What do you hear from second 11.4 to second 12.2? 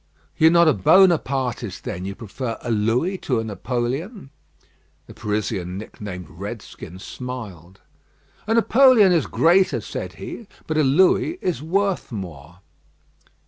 is worth